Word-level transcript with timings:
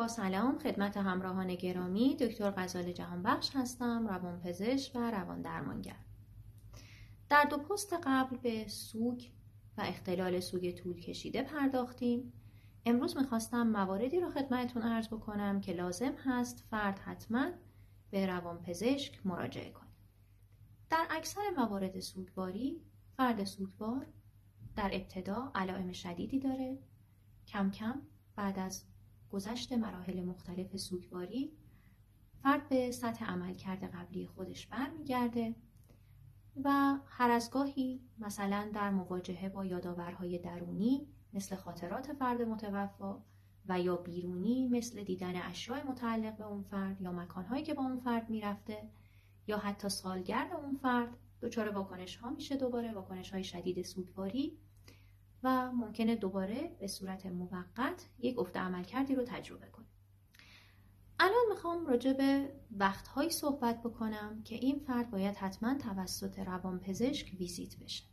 با 0.00 0.08
سلام 0.08 0.58
خدمت 0.58 0.96
همراهان 0.96 1.54
گرامی 1.54 2.16
دکتر 2.16 2.50
غزال 2.50 2.92
جهانبخش 2.92 3.50
هستم 3.54 4.06
روانپزشک 4.08 4.92
و 4.94 5.10
روان 5.10 5.42
درمانگر 5.42 5.96
در 7.28 7.44
دو 7.44 7.58
پست 7.58 7.92
قبل 8.04 8.36
به 8.36 8.68
سوگ 8.68 9.24
و 9.78 9.80
اختلال 9.80 10.40
سوگ 10.40 10.74
طول 10.74 11.00
کشیده 11.00 11.42
پرداختیم. 11.42 12.32
امروز 12.86 13.16
می‌خواستم 13.16 13.66
مواردی 13.66 14.20
رو 14.20 14.30
خدمتتون 14.30 14.82
عرض 14.82 15.06
بکنم 15.06 15.60
که 15.60 15.72
لازم 15.72 16.12
هست 16.24 16.64
فرد 16.70 16.98
حتما 16.98 17.50
به 18.10 18.26
روانپزشک 18.26 19.26
مراجعه 19.26 19.70
کنه. 19.70 19.90
در 20.90 21.06
اکثر 21.10 21.50
موارد 21.56 22.00
سوگواری 22.00 22.80
فرد 23.16 23.44
سوگوار 23.44 24.06
در 24.76 24.90
ابتدا 24.92 25.52
علائم 25.54 25.92
شدیدی 25.92 26.38
داره. 26.38 26.78
کم 27.46 27.70
کم 27.70 28.02
بعد 28.36 28.58
از 28.58 28.89
گذشت 29.32 29.72
مراحل 29.72 30.24
مختلف 30.24 30.76
سوگواری 30.76 31.52
فرد 32.42 32.68
به 32.68 32.90
سطح 32.90 33.24
عملکرد 33.24 33.84
قبلی 33.84 34.26
خودش 34.26 34.66
برمیگرده 34.66 35.54
و 36.64 36.98
هر 37.06 37.30
از 37.30 37.50
گاهی 37.50 38.00
مثلا 38.18 38.70
در 38.74 38.90
مواجهه 38.90 39.48
با 39.48 39.64
یادآورهای 39.64 40.38
درونی 40.38 41.06
مثل 41.32 41.56
خاطرات 41.56 42.12
فرد 42.12 42.42
متوفا 42.42 43.22
و 43.68 43.80
یا 43.80 43.96
بیرونی 43.96 44.68
مثل 44.68 45.02
دیدن 45.02 45.36
اشیاء 45.36 45.84
متعلق 45.86 46.36
به 46.36 46.46
اون 46.46 46.62
فرد 46.62 47.00
یا 47.00 47.12
مکانهایی 47.12 47.62
که 47.62 47.74
با 47.74 47.82
اون 47.82 48.00
فرد 48.00 48.30
می‌رفته 48.30 48.90
یا 49.46 49.58
حتی 49.58 49.88
سالگرد 49.88 50.52
اون 50.52 50.76
فرد 50.82 51.16
دچار 51.42 51.68
واکنش 51.68 52.16
ها 52.16 52.30
میشه 52.30 52.56
دوباره 52.56 52.92
واکنش 52.92 53.30
های 53.30 53.44
شدید 53.44 53.82
سوگواری 53.82 54.58
و 55.42 55.72
ممکنه 55.72 56.16
دوباره 56.16 56.76
به 56.80 56.86
صورت 56.86 57.26
موقت 57.26 58.08
یک 58.18 58.38
افت 58.38 58.56
عمل 58.56 58.84
کردی 58.84 59.14
رو 59.14 59.24
تجربه 59.24 59.66
کنیم 59.66 59.90
الان 61.22 61.44
می‌خوام 61.50 61.86
راجع 61.86 62.12
به 62.12 62.52
وقتهایی 62.78 63.30
صحبت 63.30 63.82
بکنم 63.82 64.42
که 64.44 64.54
این 64.54 64.78
فرد 64.78 65.10
باید 65.10 65.36
حتما 65.36 65.74
توسط 65.74 66.38
روانپزشک 66.38 67.32
ویزیت 67.38 67.78
بشه. 67.78 68.04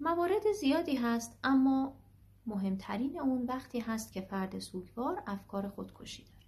موارد 0.00 0.52
زیادی 0.60 0.96
هست 0.96 1.38
اما 1.44 2.00
مهمترین 2.46 3.20
اون 3.20 3.46
وقتی 3.46 3.80
هست 3.80 4.12
که 4.12 4.20
فرد 4.20 4.58
سوگوار 4.58 5.22
افکار 5.26 5.68
خودکشی 5.68 6.24
داره. 6.24 6.46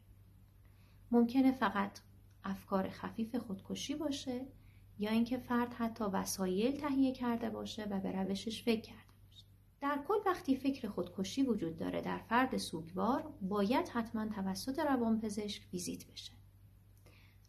ممکنه 1.10 1.52
فقط 1.52 1.98
افکار 2.44 2.88
خفیف 2.88 3.36
خودکشی 3.36 3.94
باشه 3.94 4.46
یا 4.98 5.10
اینکه 5.10 5.38
فرد 5.38 5.74
حتی 5.74 6.04
وسایل 6.04 6.76
تهیه 6.76 7.12
کرده 7.12 7.50
باشه 7.50 7.84
و 7.84 8.00
به 8.00 8.12
روشش 8.12 8.64
فکر 8.64 8.80
کرده. 8.80 9.11
در 9.82 9.98
کل 10.08 10.14
وقتی 10.26 10.56
فکر 10.56 10.88
خودکشی 10.88 11.42
وجود 11.42 11.76
داره 11.76 12.00
در 12.00 12.18
فرد 12.18 12.56
سوگوار 12.56 13.32
باید 13.40 13.88
حتما 13.88 14.26
توسط 14.26 14.78
روانپزشک 14.78 15.62
ویزیت 15.72 16.06
بشه. 16.06 16.32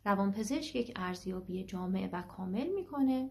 روانپزشک 0.05 0.75
یک 0.75 0.91
ارزیابی 0.95 1.63
جامع 1.63 2.09
و 2.11 2.21
کامل 2.21 2.67
می‌کنه 2.67 3.29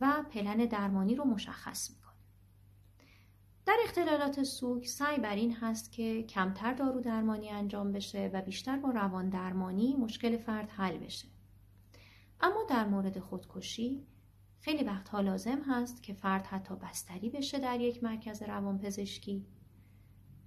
و 0.00 0.24
پلن 0.30 0.56
درمانی 0.56 1.14
رو 1.14 1.24
مشخص 1.24 1.90
می‌کنه. 1.90 2.14
در 3.66 3.76
اختلالات 3.84 4.42
سوگ 4.42 4.84
سعی 4.84 5.18
بر 5.18 5.36
این 5.36 5.54
هست 5.54 5.92
که 5.92 6.22
کمتر 6.22 6.72
دارو 6.72 7.00
درمانی 7.00 7.50
انجام 7.50 7.92
بشه 7.92 8.30
و 8.32 8.42
بیشتر 8.42 8.76
با 8.76 8.90
روان 8.90 9.28
درمانی 9.28 9.96
مشکل 9.96 10.36
فرد 10.36 10.68
حل 10.70 10.98
بشه. 10.98 11.28
اما 12.40 12.64
در 12.68 12.86
مورد 12.86 13.18
خودکشی 13.18 14.06
خیلی 14.66 14.84
وقتها 14.84 15.20
لازم 15.20 15.62
هست 15.62 16.02
که 16.02 16.12
فرد 16.12 16.46
حتی 16.46 16.74
بستری 16.74 17.30
بشه 17.30 17.58
در 17.58 17.80
یک 17.80 18.04
مرکز 18.04 18.42
روانپزشکی. 18.42 19.46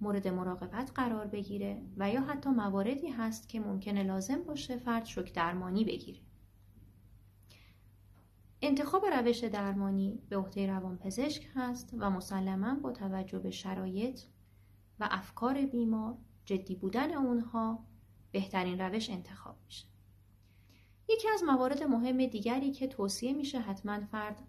مورد 0.00 0.28
مراقبت 0.28 0.92
قرار 0.94 1.26
بگیره 1.26 1.82
و 1.96 2.10
یا 2.10 2.20
حتی 2.20 2.50
مواردی 2.50 3.08
هست 3.08 3.48
که 3.48 3.60
ممکنه 3.60 4.02
لازم 4.02 4.42
باشه 4.42 4.76
فرد 4.76 5.04
شک 5.04 5.32
درمانی 5.32 5.84
بگیره. 5.84 6.20
انتخاب 8.62 9.04
روش 9.06 9.44
درمانی 9.44 10.18
به 10.28 10.36
عهده 10.36 10.66
روانپزشک 10.66 11.48
هست 11.54 11.94
و 11.98 12.10
مسلما 12.10 12.74
با 12.74 12.92
توجه 12.92 13.38
به 13.38 13.50
شرایط 13.50 14.20
و 14.98 15.08
افکار 15.10 15.66
بیمار 15.66 16.18
جدی 16.44 16.74
بودن 16.74 17.14
اونها 17.14 17.84
بهترین 18.32 18.80
روش 18.80 19.10
انتخاب 19.10 19.56
میشه. 19.64 19.86
یکی 21.10 21.28
از 21.28 21.42
موارد 21.42 21.82
مهم 21.82 22.26
دیگری 22.26 22.70
که 22.70 22.86
توصیه 22.86 23.32
میشه 23.32 23.60
حتما 23.60 24.00
فرد 24.00 24.42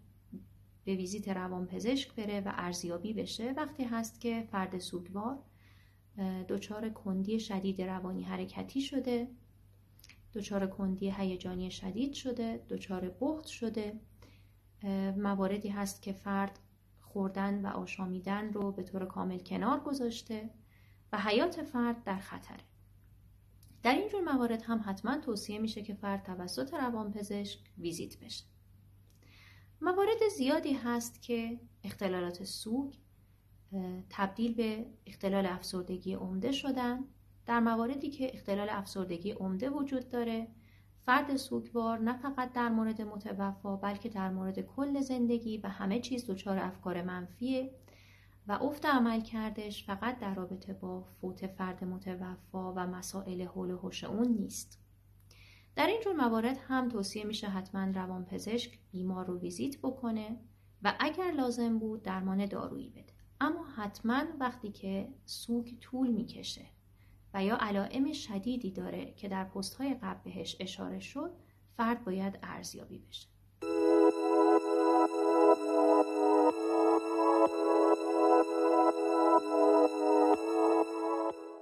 به 0.85 0.95
ویزیت 0.95 1.27
روانپزشک 1.27 2.15
بره 2.15 2.41
و 2.41 2.51
ارزیابی 2.55 3.13
بشه 3.13 3.53
وقتی 3.57 3.83
هست 3.83 4.21
که 4.21 4.47
فرد 4.51 4.79
سوگوار 4.79 5.39
دچار 6.47 6.89
کندی 6.89 7.39
شدید 7.39 7.81
روانی 7.81 8.23
حرکتی 8.23 8.81
شده 8.81 9.27
دچار 10.33 10.67
کندی 10.67 11.11
هیجانی 11.11 11.71
شدید 11.71 12.13
شده 12.13 12.65
دچار 12.69 13.15
بخت 13.21 13.45
شده. 13.47 13.99
مواردی 15.17 15.69
هست 15.69 16.01
که 16.01 16.13
فرد 16.13 16.59
خوردن 17.01 17.65
و 17.65 17.67
آشامیدن 17.67 18.53
رو 18.53 18.71
به 18.71 18.83
طور 18.83 19.05
کامل 19.05 19.39
کنار 19.39 19.79
گذاشته 19.79 20.49
و 21.11 21.17
حیات 21.17 21.63
فرد 21.63 22.03
در 22.03 22.17
خطره. 22.17 22.70
در 23.83 23.93
این 23.95 24.09
جور 24.09 24.21
موارد 24.21 24.61
هم 24.61 24.81
حتما 24.85 25.17
توصیه 25.17 25.59
میشه 25.59 25.81
که 25.81 25.93
فرد 25.93 26.23
توسط 26.23 26.73
روانپزشک 26.73 27.59
ویزیت 27.77 28.19
بشه. 28.19 28.45
موارد 29.81 30.27
زیادی 30.37 30.73
هست 30.73 31.21
که 31.21 31.59
اختلالات 31.83 32.43
سوگ 32.43 32.93
تبدیل 34.09 34.53
به 34.53 34.85
اختلال 35.05 35.45
افسردگی 35.45 36.13
عمده 36.13 36.51
شدن. 36.51 36.99
در 37.45 37.59
مواردی 37.59 38.09
که 38.09 38.31
اختلال 38.33 38.67
افسردگی 38.69 39.31
عمده 39.31 39.69
وجود 39.69 40.09
داره 40.09 40.47
فرد 41.05 41.35
سوگوار 41.35 41.99
نه 41.99 42.17
فقط 42.17 42.53
در 42.53 42.69
مورد 42.69 43.01
متوفا 43.01 43.75
بلکه 43.75 44.09
در 44.09 44.29
مورد 44.29 44.59
کل 44.59 45.01
زندگی 45.01 45.57
و 45.57 45.67
همه 45.67 45.99
چیز 45.99 46.25
دچار 46.25 46.59
افکار 46.59 47.01
منفیه. 47.01 47.71
و 48.47 48.51
افت 48.51 48.85
عمل 48.85 49.21
کردش 49.21 49.85
فقط 49.85 50.19
در 50.19 50.33
رابطه 50.33 50.73
با 50.73 51.01
فوت 51.01 51.47
فرد 51.47 51.83
متوفا 51.83 52.73
و 52.73 52.79
مسائل 52.79 53.41
حول 53.41 53.71
و 53.71 53.77
حوش 53.77 54.03
اون 54.03 54.27
نیست. 54.27 54.79
در 55.75 55.87
این 55.87 56.01
جور 56.01 56.13
موارد 56.15 56.57
هم 56.67 56.89
توصیه 56.89 57.23
میشه 57.23 57.47
حتما 57.47 57.83
روانپزشک 57.83 58.79
بیمار 58.91 59.25
رو 59.25 59.39
ویزیت 59.39 59.77
بکنه 59.77 60.37
و 60.83 60.95
اگر 60.99 61.31
لازم 61.31 61.79
بود 61.79 62.03
درمان 62.03 62.45
دارویی 62.45 62.89
بده. 62.89 63.13
اما 63.41 63.63
حتما 63.63 64.23
وقتی 64.39 64.71
که 64.71 65.09
سوگ 65.25 65.79
طول 65.81 66.11
می‌کشه 66.11 66.65
و 67.33 67.43
یا 67.43 67.57
علائم 67.57 68.13
شدیدی 68.13 68.71
داره 68.71 69.13
که 69.13 69.27
در 69.27 69.43
پست 69.43 69.75
های 69.75 69.93
قبل 69.93 70.19
بهش 70.23 70.57
اشاره 70.59 70.99
شد 70.99 71.31
فرد 71.77 72.03
باید 72.03 72.39
ارزیابی 72.43 72.99
بشه. 72.99 73.27